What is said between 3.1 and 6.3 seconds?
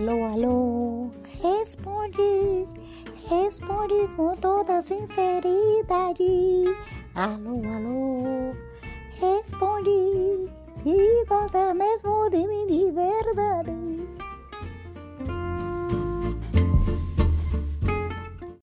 responde com toda sinceridade.